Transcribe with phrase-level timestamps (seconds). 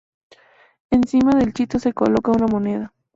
[0.89, 2.91] Encima del chito se coloca una moneda.